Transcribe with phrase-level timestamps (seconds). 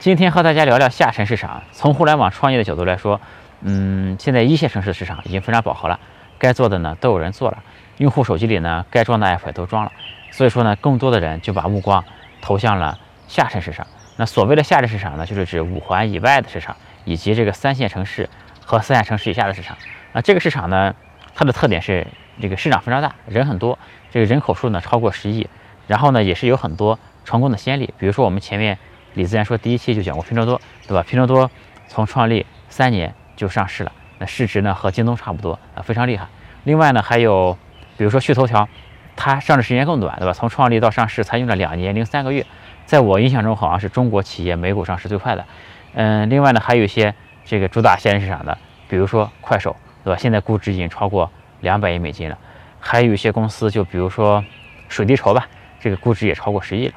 [0.00, 1.62] 今天和大家聊聊下沉市场。
[1.72, 3.20] 从互联网创业的角度来说，
[3.62, 5.98] 嗯，现在一线城市市场已经非常饱和了，
[6.38, 7.62] 该做的呢都有人做了，
[7.98, 9.92] 用户手机里呢该装的 app 也都装了，
[10.30, 12.04] 所以说呢，更多的人就把目光
[12.42, 13.86] 投向了下沉市场。
[14.16, 18.28] 那所谓的下沉市场呢，就是指五环以外的市场，以及这个三线城市
[18.62, 19.78] 和四线城市以下的市场。
[20.12, 20.94] 那这个市场呢，
[21.34, 22.06] 它的特点是
[22.42, 23.78] 这个市场非常大，人很多，
[24.10, 25.48] 这个人口数呢超过十亿，
[25.86, 28.76] 然后呢也是有很多成功的先例，比如说我们前面。
[29.14, 31.02] 李自然说，第一期就讲过拼多多，对吧？
[31.02, 31.50] 拼多多
[31.88, 36.26] 从创立三年就上市了，那市值呢和京东差不多啊，非常厉害。
[36.64, 37.56] 另外呢，还有
[37.96, 38.68] 比如说趣头条，
[39.16, 40.32] 它上市时间更短，对吧？
[40.32, 42.44] 从创立到上市才用了两年零三个月，
[42.86, 45.44] 在我印象中好像是中国企业美股上市最快的。
[45.92, 48.58] 嗯，另外呢，还有一些这个主打线市场的，
[48.88, 50.18] 比如说快手，对吧？
[50.18, 52.36] 现在估值已经超过两百亿美金了。
[52.80, 54.44] 还有一些公司，就比如说
[54.88, 55.46] 水滴筹吧，
[55.78, 56.94] 这个估值也超过十亿了。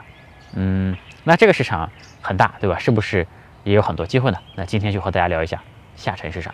[0.55, 1.89] 嗯，那这个市场。
[2.27, 2.77] 很大，对吧？
[2.77, 3.25] 是不是
[3.63, 4.37] 也有很多机会呢？
[4.55, 5.63] 那今天就和大家聊一下
[5.95, 6.53] 下沉市场。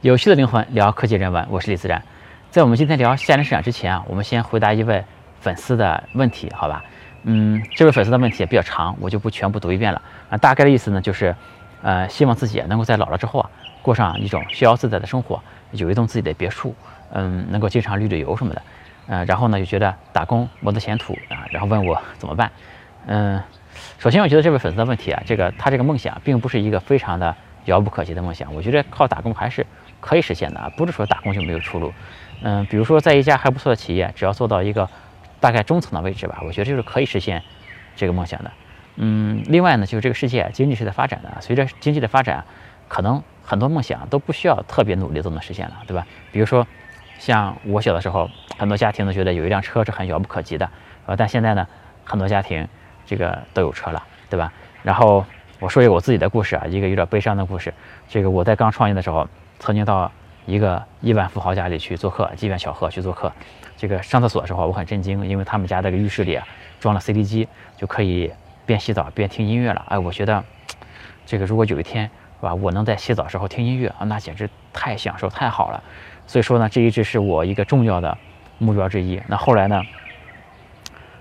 [0.00, 2.02] 有趣的灵魂聊科技人文，我是李自然。
[2.50, 5.04] 在我们今天聊下沉市场之前啊，我们先回答一位
[5.40, 6.82] 粉丝的问题，好吧？
[7.22, 10.36] 嗯，这位粉丝的问题也比较长，我就不全部读一遍了啊。
[10.36, 11.32] 大概的意思呢，就是
[11.80, 13.48] 呃，希望自己能够在老了之后啊，
[13.82, 16.74] 过上一种逍遥自在的生活，有一栋自己的别墅。
[17.14, 18.62] 嗯，能够经常旅旅游什么的，
[19.06, 22.50] 呃，然后呢就觉得打工没得前途啊，然后问我怎么办。
[23.06, 23.40] 嗯，
[23.98, 27.32] 首先我觉得这位粉丝的问题啊，这个他这个梦想并不是一个非常的
[27.66, 29.64] 遥不可及的梦想，我觉得靠打工还是
[30.00, 31.92] 可以实现的啊，不是说打工就没有出路。
[32.42, 34.88] 嗯，比如说在一家还不错的企业，只要做到一个
[35.38, 37.40] 大概中层的位置吧，我觉得就是可以实现
[37.94, 38.50] 这个梦想的。
[38.96, 42.44] 嗯，另外呢，就是这个世界经济是在发展的，随着经济的发展，
[42.88, 46.04] 可能很多梦想都不需要特别努力都能实现了，对吧？
[46.32, 46.66] 比如说。
[47.18, 50.68] 像我小的时候，很多家庭都觉得有一辆车是很遥不可及的，
[51.06, 51.66] 呃，但现在呢，
[52.04, 52.66] 很多家庭
[53.06, 54.52] 这个都有车了，对吧？
[54.82, 55.24] 然后
[55.60, 57.72] 我说一个我自己的故事啊，一个有点悲伤的故事。
[58.08, 59.26] 这个我在刚创业的时候，
[59.58, 60.10] 曾经到
[60.44, 63.32] 一个亿万富豪家里去做客，机缘巧合去做客。
[63.76, 66.46] 这个上厕所的时候，我很震惊，因为他们家这个浴室里啊
[66.78, 68.30] 装了 CD 机，就可以
[68.66, 69.84] 边洗澡边听音乐了。
[69.88, 70.44] 哎，我觉得
[71.24, 75.82] 这个如果有一天是吧，我能在洗澡时候听音乐啊，那简直太享受太好了。
[76.26, 78.16] 所以说呢，这一直是我一个重要的
[78.58, 79.20] 目标之一。
[79.28, 79.82] 那后来呢，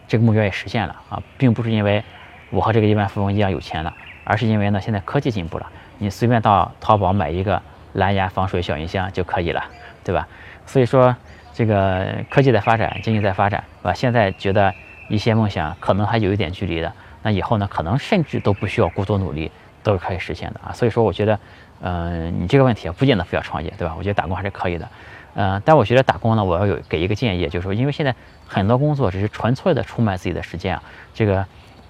[0.08, 2.03] 这个目标也实现了啊，并不是因为
[2.50, 3.94] 我和这个亿万富翁一样有钱了，
[4.24, 7.62] 而是因为呢，现在科技进步了，你随便到淘宝买一个
[7.94, 9.63] 蓝牙防水小音箱就可以了，
[10.03, 10.28] 对吧？
[10.66, 11.16] 所以说，
[11.53, 13.94] 这个科技在发展，经济在发展，是吧？
[13.94, 14.74] 现在觉得
[15.09, 19.52] 一些梦想可能还有一点距离的，那以后呢，可能甚至都不需要过多努力，
[19.84, 20.72] 都是可以实现的啊。
[20.72, 21.38] 所以说，我觉得。
[21.86, 23.94] 嗯，你这个问题啊，不见得非要创业，对吧？
[23.98, 24.88] 我觉得打工还是可以的。
[25.36, 28.16] 嗯，但我觉得打工呢，我要有给一个建议，就是说，因为现在
[28.48, 30.84] 很多工作只是纯粹的出卖自己的时间啊，
[31.14, 31.46] 这个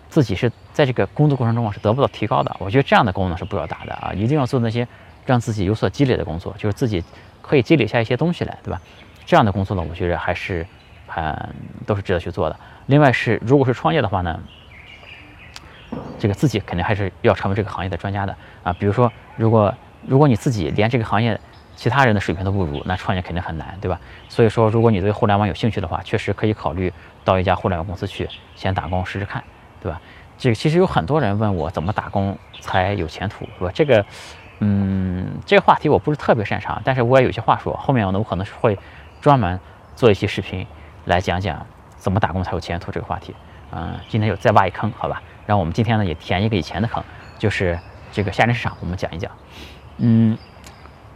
[0.09, 2.55] 自己是在这个工作过程中啊是得不到提高的。
[2.57, 4.87] 我觉得这样的工作是不要打的啊，一定要做那些
[5.27, 7.03] 让自己有所积累的工作，就是自己
[7.43, 8.81] 可以积累下一些东西来，对吧？
[9.25, 10.65] 这样的工作呢，我觉得还是
[11.05, 11.37] 很
[11.85, 12.55] 都是值得去做的。
[12.87, 14.39] 另外是，如果是创业的话呢？
[16.19, 18.73] 这个自己肯定还是要成为这个行业的专家的啊！
[18.73, 19.73] 比如说，如果
[20.05, 21.39] 如果你自己连这个行业
[21.75, 23.99] 其他人的水平都不如，那创业肯定很难，对吧？
[24.29, 26.93] 所以说，如果你对互联网有兴趣的话，确实可以考虑
[27.23, 29.43] 到一家互联网公司去先打工试试看，
[29.81, 29.99] 对吧？
[30.37, 33.71] 这个其实有很多人问我怎么打工才有前途，是吧？
[33.73, 34.05] 这个，
[34.59, 37.73] 嗯，这个话题我不是特别擅长，但是我也有些话说。
[37.77, 38.77] 后面呢，我可能是会
[39.21, 39.59] 专门
[39.95, 40.65] 做一期视频
[41.05, 41.65] 来讲讲
[41.97, 43.33] 怎么打工才有前途这个话题。
[43.71, 45.21] 嗯，今天就再挖一坑，好吧？
[45.45, 47.03] 然后我们今天呢也填一个以前的坑，
[47.37, 47.79] 就是
[48.11, 49.31] 这个下沉市场，我们讲一讲。
[49.97, 50.37] 嗯，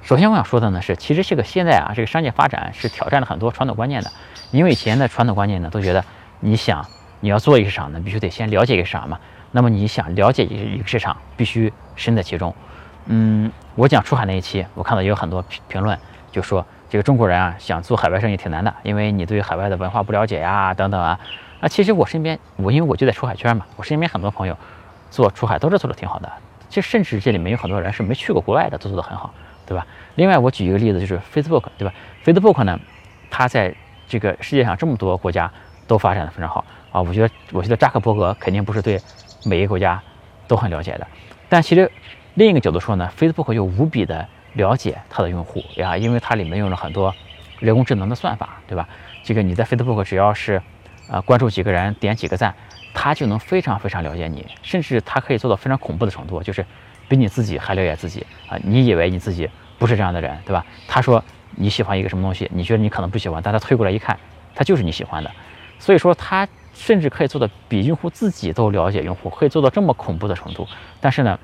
[0.02, 4.12] 首先我想说的呢是，其实这个现在啊，这个商业发展是挑战了很多传统观念的。
[4.52, 6.04] 因为以前的传统观念呢，都觉得
[6.40, 6.86] 你想
[7.20, 9.20] 你要做一个市场呢，必须得先了解一个市场嘛。
[9.52, 12.54] 那么你想了解一个市场，必须身在其中。
[13.06, 15.98] 嗯，我讲出海那一期，我看到也有很多评评论，
[16.32, 21.20] 就说这个中国人啊，想做海外生意挺难的，因为你对海外的文化不了解呀，等等啊。
[21.60, 24.58] 啊，其实我身边，我因为我就在出海圈嘛，我身边很多朋友
[25.10, 26.32] 做出海都是做的挺好的。
[26.70, 29.34] 其实甚至这里面有很多人是没去过国外的，都做的很好，
[29.66, 29.88] 对吧？
[30.16, 31.94] 另外，我举一个例子，就是 Facebook，对吧
[32.24, 32.80] ？Facebook 呢，
[33.32, 33.74] 它在
[34.08, 35.52] 这个世界上这么多国家
[35.88, 37.02] 都发展的非常好啊。
[37.02, 39.00] 我觉得，我觉得扎克伯格肯定不是对
[39.46, 40.02] 每一个国家
[40.48, 41.08] 都很了解的。
[41.50, 41.90] 但其实
[42.34, 47.16] 另一个角度说呢，Facebook 又无比的了解它的用户呀，因为它里面用了很多
[47.60, 48.88] 人工智能的算法，对吧？
[49.24, 50.62] 这个你在 Facebook 只要是
[51.10, 52.54] 啊，关注几个人，点几个赞，
[52.94, 56.66] 他就能非常非常了解你，甚至他可以做到非常恐怖的程度，就是
[57.08, 58.58] 比你自己还了解自己啊！
[58.64, 59.50] 你以为你自己
[59.80, 60.66] 不是这样的人，对吧？
[60.88, 61.24] 他说
[61.56, 64.18] 你喜欢一个什么东西，你觉得你可能不喜欢，但他推过来一看，
[64.54, 65.32] 它就是你喜欢的。
[65.80, 70.68] 所以说，他甚至可以做的比用户自己都了解用户，可以做到这么恐怖的程度。
[71.00, 71.40] 但是呢，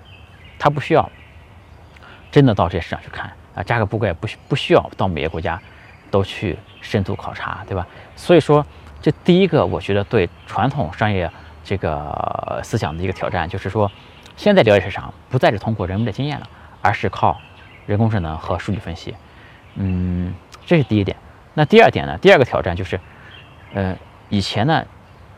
[0.57, 1.09] 他不需要
[2.31, 5.61] 真的到这些市场去看啊，价格不贵，不需不需要到每个国家
[6.09, 7.87] 都去深度考察，对吧？
[8.15, 8.65] 所以说，
[9.03, 11.29] 这第一个，我觉得对传统商业
[11.61, 13.91] 这个思想的一个挑战，就是说，
[14.37, 16.47] 现在了解市场不再是通过人们的经验了，
[16.81, 17.37] 而是靠
[17.85, 19.13] 人工智能和数据分析。
[19.75, 20.33] 嗯，
[20.65, 21.17] 这是第一点。
[21.53, 22.17] 那第二点呢？
[22.19, 22.97] 第二个挑战就是，
[23.73, 23.93] 呃，
[24.29, 24.85] 以前呢，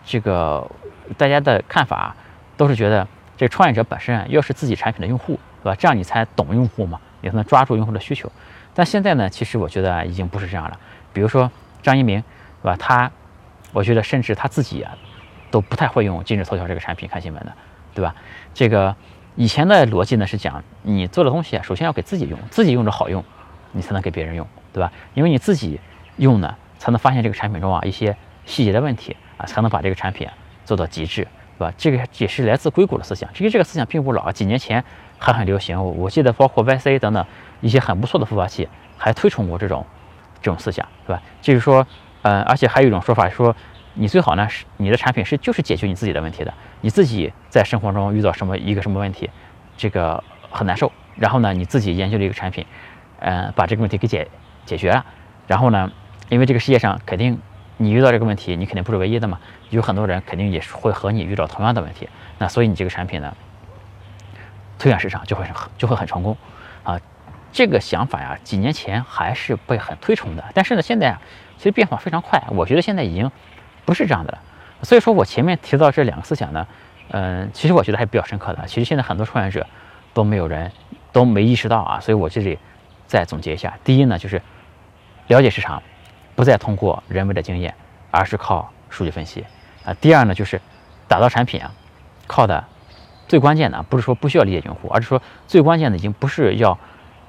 [0.05, 0.69] 这个
[1.17, 2.15] 大家的看法
[2.55, 5.75] 都是觉得，这创业者本身啊，要是自己产品的用户，对吧？
[5.75, 8.31] 这样你才懂用户嘛，也才能抓住用户的需求。
[8.75, 10.79] 但现在呢，其实我觉得已经不是这样了。
[11.11, 11.49] 比如说
[11.81, 12.23] 张一鸣，
[12.61, 12.77] 对吧？
[12.77, 13.11] 他，
[13.71, 14.97] 我觉得甚至他自己啊，
[15.51, 17.53] 都不太会用今日头条这个产品看新闻的，
[17.93, 18.15] 对吧？
[18.53, 18.95] 这个
[19.35, 23.23] 以前的逻辑呢是讲，你做的东西啊，首先要给自己用，自己用着好用。
[23.77, 24.89] 你才能给别人用，对吧？
[25.15, 25.77] 因为你自己
[26.15, 28.15] 用呢，才能发现这个产品中啊一些
[28.45, 30.25] 细节的问题啊，才能把这个产品
[30.63, 31.27] 做到极致，
[31.57, 31.73] 对吧？
[31.77, 33.29] 这个也是来自硅谷的思想。
[33.33, 34.81] 其实这个思想并不老，几年前
[35.17, 35.77] 还很流行。
[35.97, 37.25] 我记得包括 YC 等等
[37.59, 38.65] 一些很不错的孵化器
[38.97, 39.85] 还推崇过这种
[40.41, 41.21] 这种思想，对吧？
[41.41, 41.85] 就是说，
[42.25, 43.55] 呃，而且还有一种说法说，
[43.93, 46.51] 你最好呢是你的产品是就是解决你自己的问题的，
[46.81, 49.29] 你自己在生活中遇到什么一个什么问题，
[49.77, 52.65] 这个很难受，然后呢你自己研究了一个产品。
[53.19, 54.27] 嗯，把这个问题给解
[54.65, 55.05] 解决了，
[55.47, 55.89] 然后呢，
[56.29, 57.39] 因为这个世界上肯定
[57.77, 59.39] 你遇到这个问题，你肯定不是唯一的嘛，
[59.69, 63.33] 有很多人肯定也是会和你遇到同样的问题，那所以你这个产品呢，
[64.77, 66.35] 推向市场就会很就会很成功。
[67.55, 71.21] 这个想法呀，几年前还是被很推崇的，但是呢，现在啊，
[71.57, 73.31] 其实变化非常快，我觉得现在已经
[73.85, 74.39] 不是这样的了。
[74.83, 76.67] 所以说我前面提到这两个思想呢，
[77.11, 78.67] 嗯，其实我觉得还比较深刻的。
[78.67, 79.65] 其实现在很多创业者
[80.13, 80.69] 都没有人
[81.13, 82.59] 都没意识到啊，所以我这里。
[83.07, 84.41] 再总结一下，第一呢，就是
[85.27, 85.83] 了解市场，
[86.33, 87.71] 不再通过人为的经验，
[88.09, 89.45] 而是靠数据分析
[89.85, 89.93] 啊。
[90.01, 90.59] 第二呢，就是
[91.07, 91.71] 打造产品啊，
[92.25, 92.65] 靠的
[93.27, 96.75] 最关键的不是说不需要理解用户，而是说最关键的已经不是要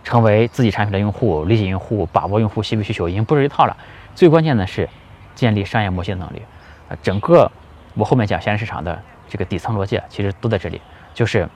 [0.06, 3.76] 成为自己产品的用户，理解用户，把握用户细微需求，已经不是一套了。
[4.14, 4.88] 最关键的是
[5.34, 6.40] 建立商业模型能力
[6.88, 6.96] 啊。
[7.02, 7.50] 整个
[7.94, 10.80] 我后面讲现在市场的这个底层逻辑，其实都在这里，
[11.12, 11.48] 就是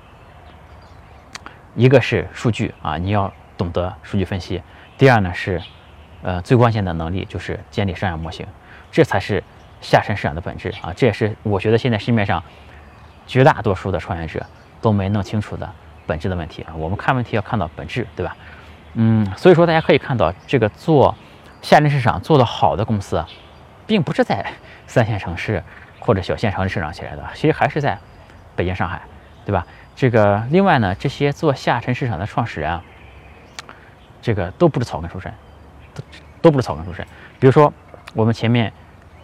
[1.77, 3.33] 一个是数据啊，你要。
[3.61, 4.63] 懂得数据分析，
[4.97, 5.61] 第二呢是，
[6.23, 8.47] 呃最关键的能力就是建立商业模型，
[8.91, 9.45] 这才是
[9.83, 10.95] 下沉市场的本质啊！
[10.97, 12.43] 这也是我觉得现在市面上
[13.27, 14.47] 绝大多数的创业者
[14.81, 15.71] 都没弄清楚的
[16.11, 16.75] 本质的问题啊！
[16.75, 18.37] 我们看问题要看到本质，对吧？
[18.95, 21.15] 嗯，所以说大家可以看到，这个做
[21.63, 23.29] 下沉市场做得好的公司啊，
[23.87, 24.45] 并不是在
[24.89, 25.63] 三线城市
[26.01, 27.97] 或者小县城市场起来的，其实还是在
[28.57, 29.01] 北京、上海，
[29.45, 29.65] 对吧？
[29.95, 32.83] 这个另外呢，这些做下沉市场的创始人啊。
[34.23, 35.33] 这个都不是草根出身，
[35.95, 36.03] 都
[36.43, 37.07] 都不是草根出身。
[37.39, 37.73] 比如说，
[38.13, 38.71] 我们前面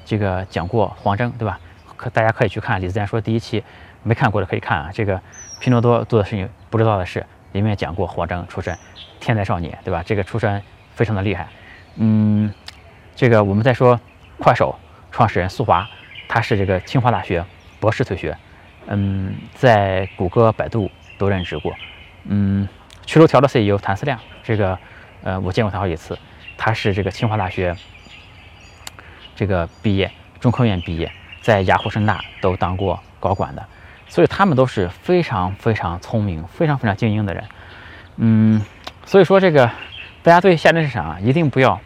[0.06, 1.60] 这个讲过黄峥，对吧？
[1.96, 3.62] 可大家可以去看李自然说第一期，
[4.02, 4.90] 没看过的可以看啊。
[4.94, 5.20] 这个
[5.61, 8.76] 拼多多做的事情不知道的事，里面讲过黄峥出身，
[9.20, 10.03] 天才少年，对吧？
[10.05, 10.62] 这个出身
[10.94, 11.49] 非常的厉害。
[11.97, 12.53] 嗯，
[13.14, 13.99] 这个我们再说
[14.38, 14.79] 快手
[15.11, 15.88] 创始人苏华，
[16.29, 17.44] 他是这个清华大学
[17.81, 18.37] 博士退学，
[18.87, 21.73] 嗯，在谷歌、百度都任职过，
[22.25, 22.69] 嗯。
[23.06, 24.76] 趣头条的 CEO 谭思亮，这个，
[25.23, 26.19] 呃，我见过他好几次。
[26.58, 27.76] 他是这个清华大学
[29.37, 30.10] 这个毕业，
[30.41, 31.08] 中科院毕业，
[31.41, 33.65] 在雅虎、深大都当过高管的，
[34.08, 37.44] 所以他们都是非常非常聪明、非常非常精英的人。
[38.17, 38.63] 嗯，
[39.05, 39.70] 所以说这个
[40.22, 41.79] 大家对下沉市场啊，一定不要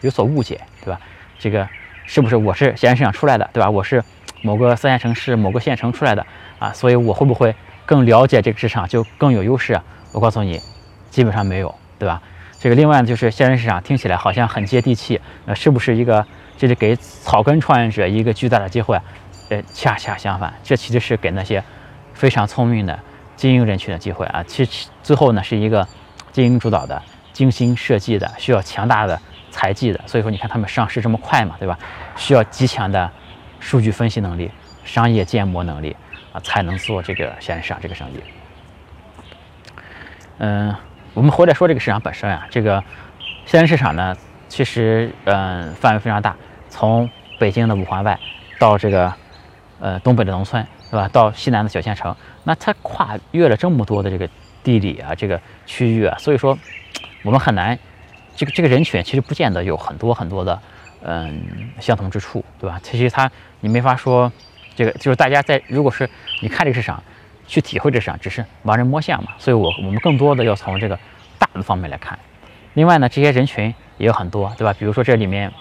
[0.00, 1.00] 有所误解，对吧？
[1.38, 1.68] 这个
[2.06, 3.68] 是不是我是下沉市场出来的，对吧？
[3.68, 4.02] 我是
[4.42, 6.26] 某个三线城市、某个县城出来的
[6.58, 7.54] 啊，所以我会不会
[7.84, 9.80] 更了解这个市场，就更有优势？
[10.12, 10.60] 我告诉你，
[11.10, 12.22] 基本上没有，对吧？
[12.58, 16.26] 这个另外呢，就是现在市场听起来好像很接地气，那是不是一个
[16.56, 18.98] 这是给草根创业者一个巨大的机会？
[19.50, 21.62] 呃，恰恰相反，这其实是给那些
[22.12, 22.98] 非常聪明的
[23.36, 24.42] 精英人群的机会啊。
[24.46, 25.86] 其实最后呢，是一个
[26.32, 27.00] 精英主导的、
[27.32, 29.20] 精心设计的、需要强大的
[29.50, 30.00] 财技的。
[30.06, 31.78] 所以说，你看他们上市这么快嘛，对吧？
[32.16, 33.10] 需要极强的
[33.60, 34.50] 数据分析能力、
[34.84, 35.96] 商业建模能力
[36.32, 38.20] 啊，才能做这个现在市场这个生意。
[40.38, 40.74] 嗯，
[41.12, 42.82] 我们回来说这个市场本身啊，这个
[43.46, 44.16] 现在市场呢，
[44.48, 46.34] 其实嗯范围非常大，
[46.68, 47.08] 从
[47.38, 48.18] 北京的五环外
[48.58, 49.12] 到这个
[49.80, 51.08] 呃东北的农村，是吧？
[51.12, 52.14] 到西南的小县城，
[52.44, 54.28] 那它跨越了这么多的这个
[54.62, 56.58] 地理啊，这个区域啊，所以说
[57.22, 57.78] 我们很难，
[58.36, 60.58] 这个这个人群其实不见得有很多很多的
[61.02, 62.80] 嗯相同之处，对吧？
[62.82, 64.30] 其实它你没法说，
[64.74, 66.08] 这个就是大家在如果是
[66.40, 67.02] 你看这个市场。
[67.46, 70.98] 去体会这市场，只是盲人摸象嘛，所以我我们更多的要从这个
[71.38, 72.18] 大的方面来看。
[72.72, 73.66] 另外呢，这些人群
[73.98, 74.74] 也有很多，对吧？
[74.78, 75.52] 比如说这里面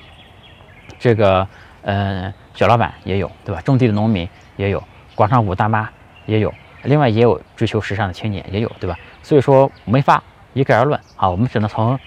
[0.97, 1.45] 这个
[1.83, 3.61] 嗯小老板也有，对吧？
[3.61, 4.83] 种地的农民也有，
[5.15, 5.89] 广场舞大妈
[6.25, 8.97] 也有，另外也有追求时尚的青年也有，对吧？
[9.21, 10.23] 所以说没法
[10.53, 11.99] 一概而论啊，我们只能从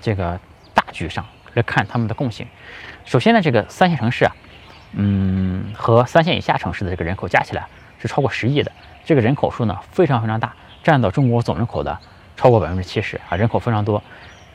[0.00, 0.38] 这个
[0.72, 2.46] 大局上来看他们的共性。
[3.04, 4.34] 首先呢，这个三线城市啊，
[4.92, 7.66] 嗯，和三线以下城市的这个人口加起来
[7.98, 8.72] 是超过十亿的，
[9.04, 11.96] 这个人口数呢非常非常大，占到中国总人口的
[12.36, 14.02] 超过百分之七十啊，人口非常多。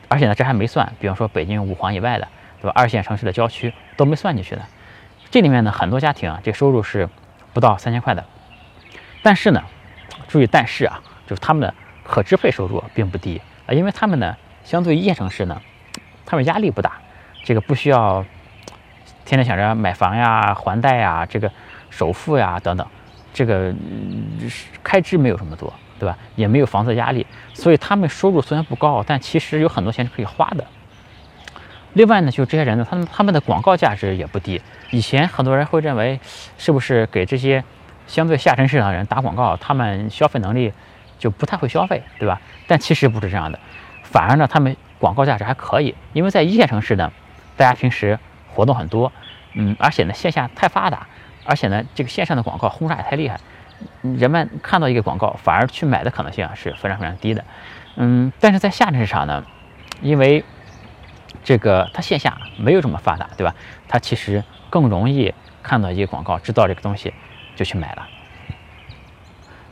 [0.08, 2.28] 而且呢，这还没算，比方说北京五环以外的，
[2.60, 2.72] 对吧？
[2.74, 4.62] 二线城市的郊区都没算进去的。
[5.30, 7.08] 这里面呢，很多家庭啊，这收入是
[7.52, 8.24] 不到三千块的。
[9.22, 9.62] 但是呢，
[10.28, 11.74] 注意但是啊，就是他们的
[12.04, 15.60] 可支配收入并不低啊，因为他们呢，相对一线城市呢，
[16.26, 16.92] 他们压力不大，
[17.44, 18.24] 这个不需要
[19.24, 21.50] 天天想着买房呀、还贷呀、这个
[21.90, 22.86] 首付呀等等，
[23.32, 23.74] 这个
[24.82, 25.72] 开支没有这么多。
[26.00, 26.16] 对吧？
[26.34, 30.64] 也没有房子压力，所以他们收入虽然不高，但其实有很多钱是可以花的。
[31.94, 34.60] 另外呢，就这些人呢，他们他们的广告价值也不低。
[34.90, 36.18] 以前很多人会认为，
[36.58, 37.62] 是不是给这些
[38.06, 40.72] 相对下沉市场的人打广告，他们消费能力
[41.18, 42.40] 就不太会消费，对吧？
[42.66, 43.58] 但其实不是这样的，
[44.02, 47.12] 反而呢，他们广告价值还可以，因为在一线城市呢，
[47.56, 48.18] 大家平时
[48.48, 49.12] 活动很多，
[49.54, 51.06] 嗯，而且呢，线下太发达，
[51.44, 53.38] 而且呢，这个线上的广告轰炸也太厉害。
[54.02, 57.44] 人们看到一个广告，反而去买的可能性啊是非常非常低的，
[57.96, 59.44] 嗯，但是在下沉市场呢，
[60.02, 60.44] 因为
[61.42, 63.54] 这个它线下没有这么发达，对吧？
[63.88, 65.32] 它其实更容易
[65.62, 67.12] 看到一个广告，知道这个东西
[67.56, 68.06] 就去买了。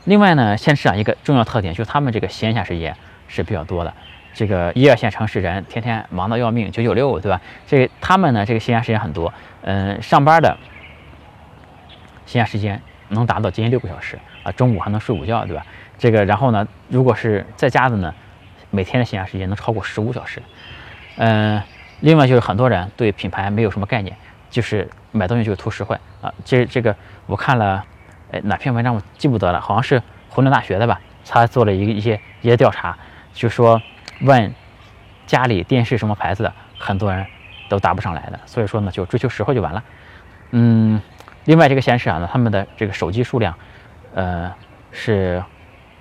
[0.05, 2.95] 另外呢，现市场一个重要特点就是他们这个闲暇时间
[3.27, 3.93] 是比较多的，
[4.33, 7.41] 这个一二线城市人天天忙得要命，九九六，对吧？
[7.67, 10.57] 这他们呢这个闲暇时间很多，嗯，上班的
[12.25, 12.81] 闲暇时间。
[13.11, 15.65] 能达到接近六个小时啊，中午还能睡午觉，对吧？
[15.97, 18.13] 这个，然后呢，如果是在家的呢，
[18.69, 20.39] 每天的闲暇时间能超过十五小时。
[21.19, 21.61] 嗯，
[21.99, 24.15] 另外就是很多人对品牌没有什么概念，
[24.49, 26.33] 就是买东西就图实惠啊。
[26.43, 26.95] 其实这个
[27.25, 27.83] 我看了，
[28.31, 30.99] 哎，哪篇文章我记不得了，好像是湖南大学的吧？
[31.27, 32.97] 他做了一个一些一些调查，
[33.33, 33.81] 就说
[34.21, 34.55] 问
[35.27, 37.25] 家里电视什么牌子的，很多人
[37.67, 38.39] 都答不上来的。
[38.45, 39.83] 所以说呢，就追求实惠就完了。
[40.51, 40.99] 嗯。
[41.45, 43.55] 另外，这个显示啊，呢，他们的这个手机数量，
[44.13, 44.53] 呃，
[44.91, 45.43] 是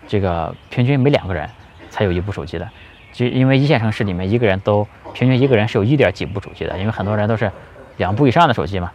[0.06, 1.48] 这个平均每两个人
[1.88, 2.68] 才有一部手机的。
[3.12, 7.50] 就因为一线城市里面，一个人都平均一个人是有一点几部手机的，因为很多人都是
[7.96, 8.92] 两部以上的手机嘛。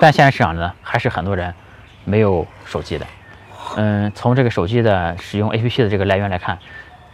[0.00, 1.54] 但现在市场呢，还是很多人
[2.04, 3.06] 没有手机的。
[3.76, 6.58] 嗯，从这个手机的使用 APP 的这个来源来看，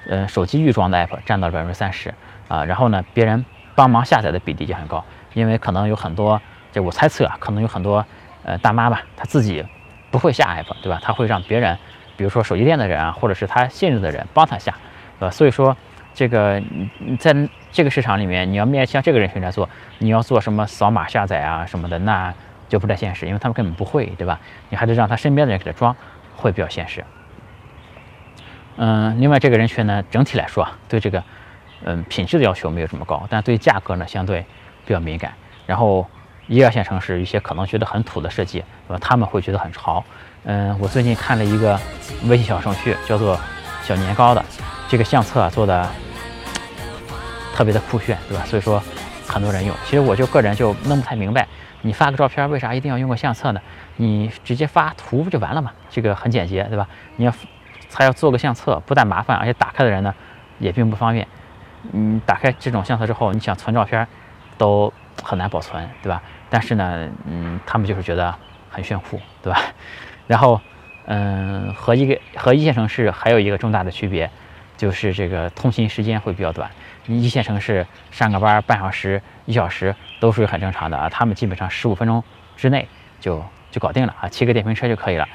[0.07, 2.15] 嗯，手机预装的 App 占到了百分之三十
[2.49, 6.41] 啊，然后呢，别人帮忙下载的比例就很高，因为可能有很多。
[6.71, 8.05] 这我猜测啊，可能有很多
[8.45, 9.65] 呃大妈吧，她自己
[10.11, 11.01] 不会下 app，对吧？
[11.03, 11.79] 她会让别人，
[12.15, 14.75] 比如说手机店的人啊，或者是她信任的人帮她下，
[15.19, 15.75] 呃，所以说
[16.19, 16.61] 这个
[17.21, 17.33] 在
[17.71, 22.35] 这个市场里面，你要面向这个人群来做，你要做什么扫码下载啊什么的，那
[22.69, 24.41] 就不太现实，因为他们根本不会，对吧？
[24.69, 25.95] 你还得让他身边的人给他装，
[26.35, 27.05] 会比较现实。
[28.79, 31.23] 嗯，另外这个人群呢，整体来说对这个
[31.85, 34.45] 嗯品质的要求没有这么高，但对价格呢相对
[34.85, 35.33] 比较敏感，
[35.67, 36.05] 然后。
[36.51, 38.99] 一二线城市一些可能觉得很土的设计，对吧？
[39.03, 40.03] 他们会觉得很潮。
[40.45, 41.79] 嗯，我最近看了一个
[42.25, 43.39] 微信小程序，叫做
[43.83, 44.43] 小年糕的，
[44.89, 45.87] 这个相册做的
[47.59, 48.45] 特别的酷炫，对吧？
[48.45, 48.81] 所以说
[49.27, 49.75] 很多人用。
[49.85, 51.45] 其实我就个人就弄不太明白，
[51.83, 53.61] 你发个照片为啥一定要用个相册呢？
[53.97, 55.73] 你直接发图不就完了吗？
[55.91, 56.89] 这个很简洁，对吧？
[57.17, 57.35] 你要
[57.93, 60.15] 还要做个相册，不但麻烦，而且打开的人呢
[60.61, 61.27] 也并不方便。
[61.91, 64.07] 嗯，打开这种相册之后，你想存照片
[64.57, 64.93] 都
[65.25, 66.23] 很难保存，对吧？
[66.49, 68.33] 但是呢，嗯，他们就是觉得
[68.71, 69.61] 很炫酷，对吧？
[70.29, 70.61] 然后，
[71.07, 74.31] 嗯，和一个和一线城市还有一个重大的区别，
[74.77, 76.71] 就是这个通勤时间会比较短。
[77.09, 82.23] 一线城市上个班半小时、一小时都属于很正常的啊，他们基本上十五分钟
[82.57, 82.87] 之内
[83.19, 85.29] 就就搞定了啊，骑个电瓶车就可以了。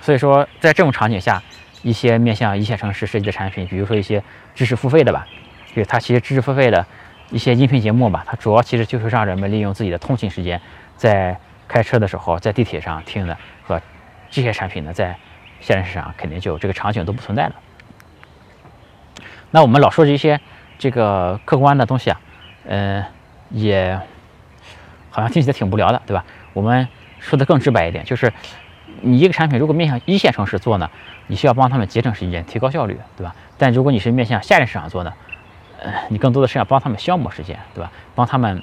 [0.00, 1.42] 所以说，在这种场景下，
[1.82, 4.22] 一些面向一线城市设计的产品，比如说一些
[4.54, 5.26] 知识付费的吧，
[5.68, 6.84] 就是它其实知识付费的。
[7.30, 10.58] 一些音频节目吧，它主要其实就是让人们利用自己的通勤时间，
[10.96, 13.78] 在开车的时候，在地铁上听的，和
[14.30, 15.14] 这些产品呢，在
[15.60, 17.54] 现实市场肯定就这个场景都不存在了。
[19.50, 20.40] 那我们老说这些
[20.78, 22.20] 这个客观的东西啊，
[22.66, 23.04] 嗯，
[23.50, 24.00] 也
[25.10, 26.24] 好像听起来挺无聊的，对吧？
[26.52, 26.86] 我们
[27.18, 28.32] 说的更直白一点，就是
[29.00, 30.88] 你一个产品如果面向一线城市做呢，
[31.26, 33.34] 你需要帮他们节省时间、提高效率，对吧？
[33.58, 35.12] 但如果你是面向下沉市场做呢？
[35.80, 37.90] 呃，你更多的是要帮他们消磨时间，对吧？
[38.14, 38.62] 帮他们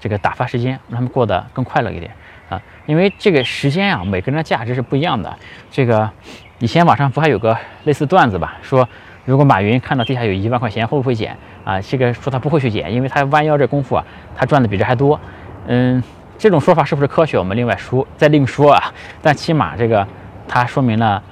[0.00, 2.10] 这个打发时间，让他们过得更快乐一点
[2.48, 2.60] 啊。
[2.86, 5.38] 因为这个时间啊，每个人的价值是不一样的。
[5.70, 6.10] 这个
[6.58, 8.88] 以前网上不还有个类似段子吧，说
[9.24, 11.80] 如果马云看到地下有一万块钱，会不会捡啊？
[11.80, 14.04] 这个说他不会去捡，因为他弯腰这功夫啊，
[14.36, 15.18] 他赚的比这还多。
[15.66, 16.02] 嗯，
[16.36, 17.38] 这种说法是不是科学？
[17.38, 18.92] 我们另外说再另说啊。
[19.22, 20.06] 但起码这个
[20.46, 21.22] 它说明了，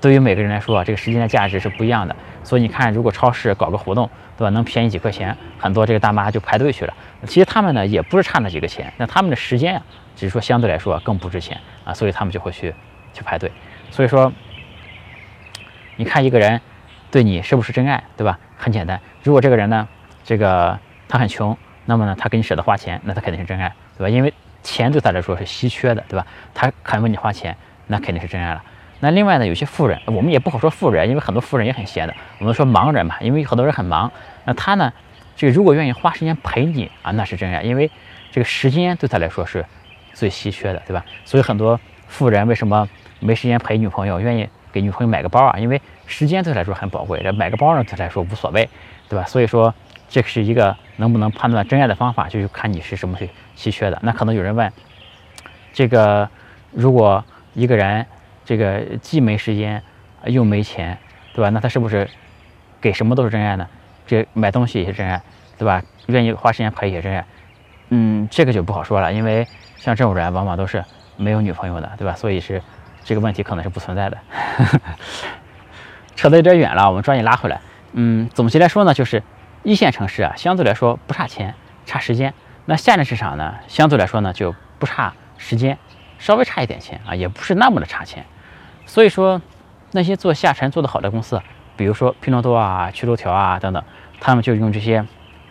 [0.00, 2.14] 对于每个人来说，这个时间的价值是不一样的。
[2.44, 4.50] 所以你看，如果超市搞个活动，对吧？
[4.50, 6.94] 能便宜几块钱，很多这个大妈就排队去了。
[7.24, 9.82] 其实他们呢也不是差那几个钱，那他们的时间呀，
[10.14, 12.74] 只是说相对来说更不值钱啊，所以他们就会去
[13.12, 13.50] 去排队。
[13.90, 14.32] 所以说，
[15.96, 16.60] 你看一个人
[17.10, 18.38] 对你是不是真爱，对吧？
[18.56, 19.88] 很简单，如果这个人呢，
[20.24, 24.08] 这个他很穷，那么呢他给你舍得花钱，那他肯定是真爱，对吧？
[24.08, 26.26] 因为钱对他来说是稀缺的，对吧？
[26.54, 28.62] 他肯为你花钱，那肯定是真爱了。
[29.00, 32.14] 那另外呢，有些富人，我们也不好说富人，因为很多富人也很闲的。
[32.40, 34.10] 我们说盲人嘛，因为很多人很忙。
[34.44, 34.92] 那他呢，
[35.36, 37.90] 这个如果愿意花时间陪你啊，那是真爱，因为
[38.32, 39.64] 这个时间对他来说是
[40.12, 41.04] 最稀缺的，对吧？
[41.24, 42.88] 所以很多富人为什么
[43.20, 45.58] 没时间陪女朋友，愿意给女朋友买个包啊？
[45.58, 48.68] 因为时间对他来说很宝贵，这买个包呢对他来说无所谓，
[49.08, 49.24] 对吧？
[49.26, 49.74] 所以说
[50.08, 53.18] 这是一个能不能判断真爱的方法，就是看你是什么
[53.56, 53.98] 稀缺的。
[54.02, 54.72] 那可能有人问，
[55.72, 56.28] 这个
[56.72, 58.06] 如果一个人。
[58.48, 59.82] 这个既没时间，
[60.24, 60.96] 又没钱，
[61.34, 61.50] 对吧？
[61.50, 62.08] 那他是不是
[62.80, 63.68] 给什么都是真爱呢？
[64.06, 65.20] 这买东西也是真爱，
[65.58, 65.82] 对吧？
[66.06, 67.22] 愿意花时间陪也是真爱。
[67.90, 70.82] 嗯，这个就不好说了，因为像这种人往往都是
[71.18, 72.14] 没有女朋友的，对吧？
[72.14, 72.62] 所以是
[73.08, 74.18] 这个问题可能是不存在的。
[76.14, 77.58] 扯得有点远了，我们抓紧拉回来。
[77.92, 79.22] 嗯，总结来说呢，就是
[79.62, 81.54] 一线城市啊，相对来说不差钱，
[81.86, 82.32] 差时间；
[82.66, 85.78] 那下沉市场呢，相对来说呢就不差时间，
[86.18, 88.26] 稍微差一点钱啊，也不是那么的差钱。
[88.84, 89.40] 所以说，
[89.92, 91.40] 那些做下沉做得好的公司，
[91.78, 93.82] 比如说拼多多啊、趣头条啊等等，
[94.20, 95.06] 他们就用这些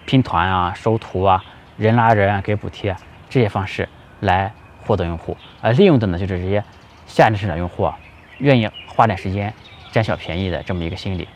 [0.05, 1.43] 拼团啊、收徒啊、
[1.75, 2.95] 人拉人啊、给补贴
[3.29, 4.53] 这些方式来
[4.85, 6.63] 获得用户，而利用的呢就是这些
[7.07, 7.97] 下沉市场用户啊，
[8.37, 9.51] 愿意花点时间
[9.91, 11.27] 占小便宜的这么一个心理。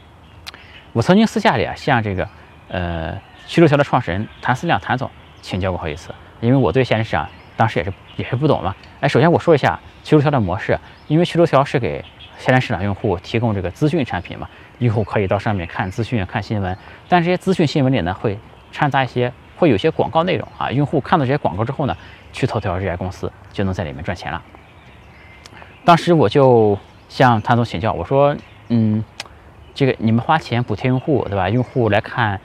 [0.94, 2.28] 我曾经私下里啊向这个
[2.68, 5.10] 呃趣头条的创始人谭思亮谭总
[5.42, 8.76] 请教过好几次，因为我对下沉市场当时也是也是不懂嘛。
[9.00, 9.80] 哎，首先我说一下。
[10.04, 12.04] 趣头条的模式，因为趣头条是给
[12.40, 16.76] 下沉市场用户提供这个资讯产品嘛，用户可以到上面看资讯、看新闻，
[17.08, 18.36] 但这些资讯新闻里呢，会
[18.72, 20.72] 掺杂一些，会有些广告内容啊。
[20.72, 21.96] 用户看到这些广告之后呢，
[22.34, 24.42] 去头条这家公司就能在里面赚钱了。
[25.84, 26.78] 当时我就
[27.10, 28.36] 向谭总请教，我说，
[28.70, 29.04] 嗯，
[29.74, 31.50] 这个你们花钱补贴用户，对吧？
[31.50, 32.40] 用户来看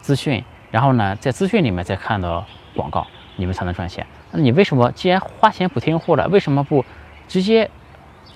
[0.00, 4.04] 资讯，然后呢，在资讯里面再看到广告，你们才能赚钱。
[4.32, 6.84] 那你为什么既然花钱补贴用户了，为什么不
[7.28, 7.70] 直接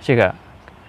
[0.00, 0.32] 这个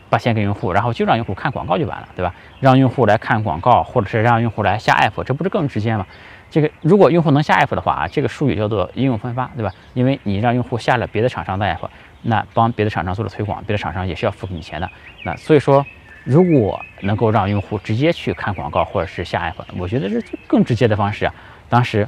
[0.10, 2.34] 把钱给用户，然后就让用户看广告就完了，对吧？
[2.60, 6.06] 让用户来看广告，或者是让用户来下 app，这不是更直接吗？
[6.52, 9.72] 这个如果用户能下 app 的话啊，这个术语叫做应用分发，对吧？
[9.96, 11.90] 因为你让用户下了别的厂商的 app，
[12.26, 14.90] 那帮别的厂商做了推广，别的厂商也是要付给你钱的。
[15.24, 15.86] 那所以说，
[16.24, 21.34] 如果能够让用户直接去看广告或者是下 app，我觉得是更直接的方式啊。
[21.70, 22.08] 当时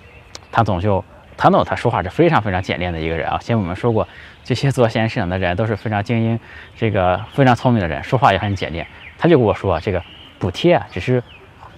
[0.51, 1.03] 唐总就。
[1.39, 3.38] 唐总他说话是非常非常简练的一个人啊。
[3.38, 4.08] 前我们说过，
[4.43, 6.39] 这些做线上市场的人都是非常精英，
[6.75, 8.88] 这个非常聪明的人，说话也很简练。
[9.19, 10.01] 他就跟我说，这个
[10.39, 11.23] 补贴啊，只是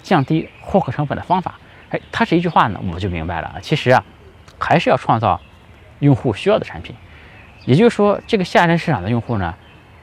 [0.02, 1.60] 降低获客成本的方法。
[1.89, 3.58] 哎，他这一句话呢，我们就明白了。
[3.62, 4.02] 其实啊，
[4.58, 5.41] 还是要创造
[5.99, 6.95] 用户需要的产品。
[7.65, 9.54] 也就是说，这个下沉市场的用户呢，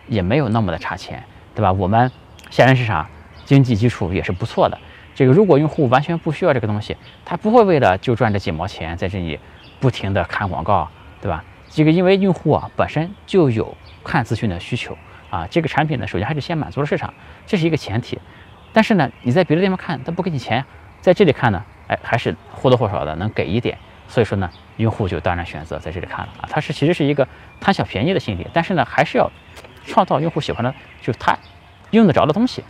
[0.09, 1.23] 也没有那么的差钱，
[1.55, 1.73] 对吧？
[1.73, 2.11] 我们
[2.51, 3.07] 下沉市场
[3.45, 4.79] 经济基础也是不错的。
[5.15, 9.39] 这个如果用户完全不需要这个东西，他不会为了就赚这几毛钱在这里
[9.81, 10.89] 不停的看广告，
[11.21, 11.43] 对吧？
[11.69, 14.97] 这个因为用户啊本身就有看资讯的需求
[15.31, 17.13] 啊，这个产品呢首先还是先满足了市场，
[17.47, 18.19] 这是一个前提。
[18.73, 20.65] 但是呢你在别的地方看他不给你钱，
[21.01, 23.77] 在这里看呢，哎还是或多或少的能给一点，
[24.09, 27.27] 所以说呢用户就当然选择在这里看了啊，它是其实是一个
[27.61, 29.31] 贪小便宜的心理，但是呢还是要
[29.85, 31.37] 创造用户喜欢的，就是他
[31.91, 32.65] 用得着的东西。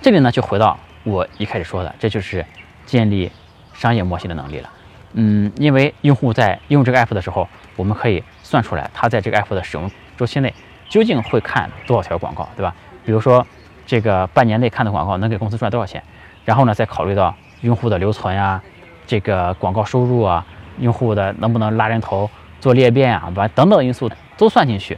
[0.00, 0.78] 这里呢就回到。
[1.04, 2.44] 我一开始说的，这就是
[2.84, 3.30] 建立
[3.72, 4.68] 商业模型的能力了。
[5.12, 10.52] 嗯，因为用户在用这个 app 的时候，我们可以算出来他在这个 app 的使用周期内
[10.88, 12.74] 究竟会看多少条广告，对吧？
[13.06, 13.46] 比如说
[13.86, 16.02] 这个半年内看的广告能给公司赚多少钱，
[16.44, 18.60] 然后呢再考虑到用户的留存呀、
[19.08, 20.44] 这个广告收入啊、
[20.78, 24.96] 用户的能不能拉人头、做裂变啊，把等等因素都算进去。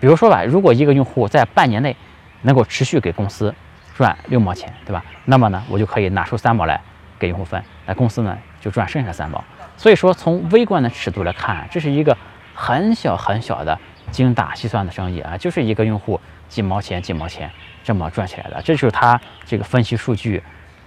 [0.00, 1.94] 比如说吧，如果一个用户在半年内
[2.40, 3.54] 能够持续给公司
[3.94, 5.04] 赚六毛钱，对吧？
[5.26, 6.80] 那么呢，我就可以拿出三毛来
[7.18, 9.44] 给用户分，那公司呢就赚剩下三毛。
[9.76, 12.16] 所以说，从微观的尺度来看，这是一个
[12.54, 13.78] 很小很小的
[14.10, 16.18] 精打细算的生意啊，就是一个用户
[16.48, 17.50] 几毛钱几毛钱
[17.84, 18.62] 这么赚起来的。
[18.62, 20.42] 这就是他这个分析数据、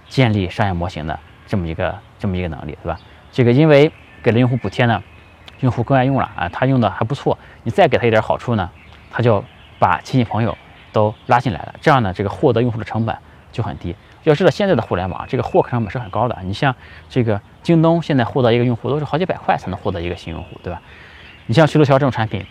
[0.08, 2.98] 建立商业模型的这么一个这么一个能力，对吧？
[3.32, 3.90] 这个因为
[4.22, 5.02] 给了用户补贴呢，
[5.60, 8.70] 用户更爱用了啊，他用的还不错，你再给他一点好处呢，
[9.10, 9.44] 他就
[9.78, 10.56] 把亲戚朋友。
[10.94, 13.18] 都拉进来了，这样呢，这个获得用户的成本
[13.50, 13.96] 就很低。
[14.22, 16.72] 要知道现在的互联网这个获客成本是很高的，你像
[17.08, 20.80] 这个京东现在获得一个用户都是好几百块才能获得一个新用户，对吧？
[21.46, 22.46] 你像趣头条这种产品，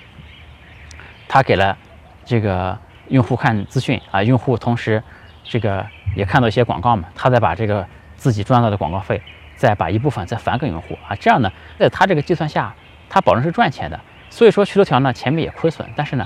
[1.30, 1.78] 它给了
[2.26, 2.78] 这个
[3.08, 5.02] 用户看资讯啊，用户同时
[5.46, 7.88] 这个也看到一些广告嘛，他再把这个
[8.24, 9.22] 自己赚到的广告费
[9.58, 12.74] 再把一部分再返给用户啊，这样呢，在他这个计算下，
[13.10, 14.00] 他保证是赚钱的。
[14.30, 16.26] 所以说趣头条呢前面也亏损，但是呢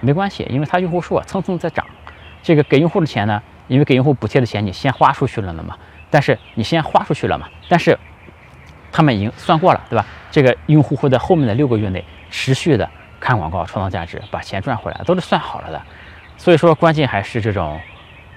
[0.00, 1.86] 没关系，因为它用户数蹭蹭在涨。
[2.42, 5.74] 这个给用户的钱呢，因为给用户补贴的钱你先花出去了的嘛，
[6.10, 7.98] 但是你先花出去了嘛，但是
[8.92, 10.04] 他们已经算过了，对吧？
[10.30, 12.86] 这个用户会在后面的六个月内持续的
[13.18, 15.80] 看广告创造价值，把钱赚回来，都是算好了的。
[16.36, 17.80] 所以说关键还是这种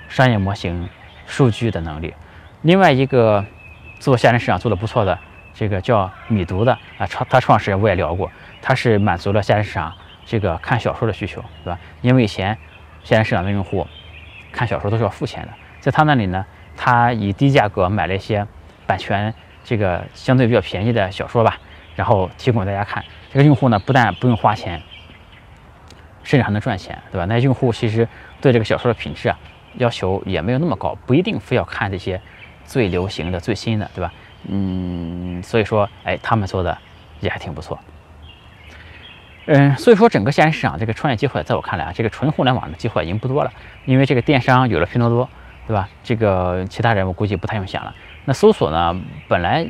[0.08, 0.90] 商业模型、
[1.28, 2.14] 数据的能力。
[2.64, 3.44] 另外一个
[4.00, 5.18] 做下沉市场做的不错的，
[5.54, 8.32] 这个叫米读的啊，创他创始人我也聊过。
[8.62, 9.92] 他是满足了下沉市场
[10.26, 11.80] 这个看小说的需求，对吧？
[12.02, 12.56] 因为以前
[13.04, 13.88] 下沉市场的用户
[14.52, 16.46] 看小说都是要付钱的，在他那里呢，
[16.78, 18.46] 他以低价格买了一些
[18.86, 21.58] 版权这个相对比较便宜的小说吧，
[21.96, 23.04] 然后提供给大家看。
[23.32, 24.80] 这个用户呢，不但不用花钱，
[26.22, 27.26] 甚至还能赚钱，对吧？
[27.26, 28.08] 那用户其实
[28.40, 29.40] 对这个小说的品质啊
[29.78, 32.22] 要求也没有那么高，不一定非要看这些
[32.66, 34.14] 最流行的、最新的，对吧？
[34.48, 36.78] 嗯，所以说，哎，他们做的
[37.20, 37.80] 也还挺不错。
[39.46, 43.52] 嗯，所以说整个线上市场这个创业机会，在我看来啊，这个纯互联网的机会已经不多了。
[43.86, 45.28] 因为这个电商有了拼多多，
[45.68, 45.90] 对吧？
[46.04, 47.94] 这个其他人我估计不太用想了。
[48.26, 48.96] 那搜索呢，
[49.28, 49.68] 本来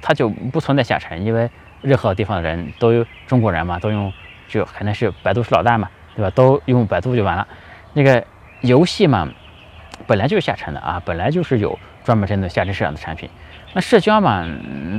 [0.00, 1.50] 它就不存在下沉，因为
[1.82, 4.12] 任何地方的人都有中国人嘛，都用
[4.48, 6.30] 就肯定是百度是老大嘛，对吧？
[6.30, 7.46] 都用百度就完了。
[7.92, 8.24] 那个
[8.60, 9.28] 游戏嘛，
[10.06, 11.76] 本来就是下沉的啊，本来就是有
[12.08, 13.28] 专门针对下沉市场的产品。
[13.74, 14.46] 那社交嘛，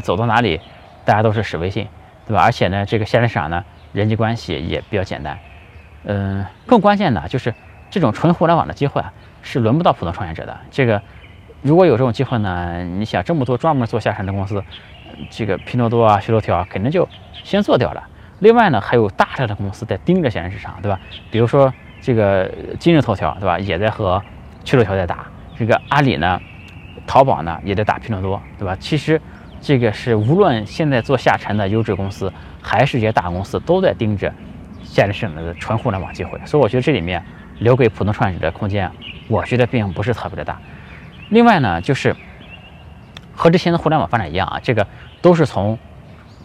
[0.04, 0.62] 走到哪里
[1.04, 1.88] 大家都是使微信，
[2.28, 2.44] 对吧？
[2.44, 3.66] 而且呢，这个下沉市场呢。
[3.92, 5.40] 人际关系也比较简单，
[6.04, 7.52] 嗯，更关键的就是
[7.90, 10.56] 这种纯互联网的机会啊，是轮不到普通创业者的。
[10.70, 11.02] 这个
[11.64, 14.64] 如果有这种机会呢，你想这么多专门做下沉的公司，
[15.32, 17.10] 这个拼多多啊、趣头条啊肯定就
[17.44, 18.08] 先做掉了。
[18.38, 21.00] 另外呢，还有大量的公司在盯着下沉市场，对吧？
[21.32, 22.48] 比如说这个
[22.80, 23.58] 今日头条，对吧？
[23.58, 24.22] 也在和
[24.64, 25.26] 趣头条在打。
[25.58, 26.40] 这个阿里呢，
[27.10, 28.78] 淘宝呢也在打拼多多，对吧？
[28.80, 29.20] 其实
[29.60, 32.32] 这个是无论现在做下沉的优质公司。
[32.62, 34.32] 还是这些大公司都在盯着
[34.84, 37.24] 现在市场的纯互联网机会，所以我觉得这里面
[37.60, 38.92] 留给普通创业者的空间，
[39.30, 40.60] 我觉得并不是特别的大。
[41.30, 42.14] 另外呢，就是
[43.34, 44.86] 和之前的互联网发展一样啊，这个
[45.22, 45.80] 都是从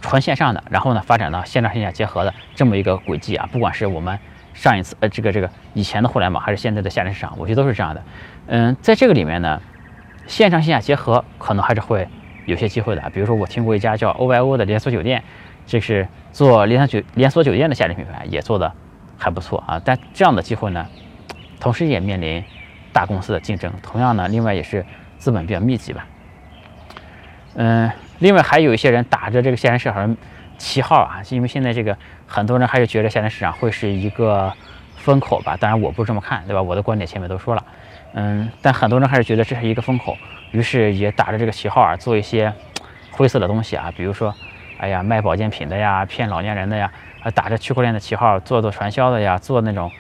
[0.01, 3.49] 纯线上的，然后呢发展到线上线下结合的这么一个轨迹啊。
[3.51, 4.17] 不管是我们
[4.55, 8.03] 上一次呃这个这个以前的互联网，还是现在的下沉市场，我觉得都是这样的。
[8.47, 9.61] 嗯，在这个里面呢，
[10.27, 12.09] 线上线下结合可能还是会
[12.47, 13.03] 有些机会的。
[13.11, 15.23] 比如说我听过一家叫 OYO 的连锁酒店。
[15.67, 18.71] 这是做连锁酒连锁酒店的下沉品牌，也做的
[19.17, 19.81] 还不错啊。
[19.83, 20.87] 但这样的机会呢，
[21.59, 22.45] 同时也面临
[22.93, 23.73] 大公司的竞争。
[23.83, 24.85] 同样呢，另外也是
[25.17, 26.07] 资本比较密集吧。
[27.55, 30.15] 嗯，另外还有一些人打着这个下沉市场
[30.59, 34.53] 旗号啊，因为现在这个很多人还是觉得下沉市场会是一个
[34.97, 35.57] 风口吧。
[35.59, 36.61] 当然我不是这么看，对吧？
[36.61, 37.65] 我的观点前面都说了。
[38.15, 40.17] 嗯，但很多人还是觉得这是一个风口，
[40.51, 42.51] 于是也打着这个旗号啊，做一些
[43.13, 44.35] 灰色的东西啊，比如说。
[44.77, 49.91] 哎呀，卖保健品的呀，骗老年人的呀，啊，打着区块链的旗号做做传销的呀，做那种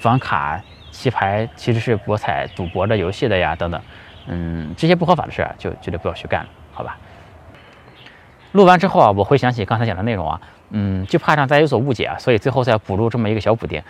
[0.00, 3.80] 房卡棋牌其实是博彩赌博的游戏的呀，等等，
[4.26, 6.96] 嗯，这些不合法的事儿就绝对不要去干了，好吧？
[8.52, 13.80] 录完之后啊，我会想起刚才讲的内容啊，嗯，就怕让大家有所误解啊，所以最后再补录这么一个小补丁。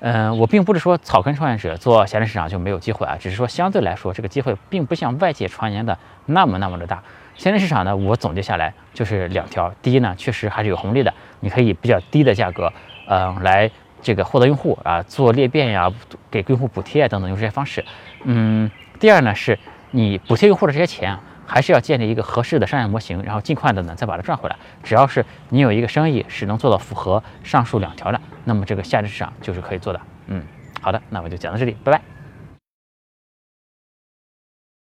[0.00, 7.02] 嗯，我并不是说草根创业者做闲人市场就没有机会啊，只是说相对来说，这个机会并不像外界传言的那么那么的大。
[7.34, 12.72] 闲人市场呢，我总结下来就是两条：第一呢，确实还是有红利的，你可以比较低的价格，
[13.08, 15.92] 嗯，来这个获得用户啊，做裂变呀，
[16.30, 17.84] 给用户补贴啊等等，用这些方式。
[18.24, 19.58] 嗯，第二呢，是
[19.90, 21.16] 你补贴用户的这些钱，
[21.48, 24.56] 还是要建立一个合适的商业模型，然后尽快的呢再把它赚回来。
[24.82, 28.20] 只要是你有一个生意是能做到符合上述两条的。
[28.44, 30.42] 那么这个下沉市场就是可以做的，嗯，
[30.80, 32.17] 好的，那我就讲到这里，拜拜。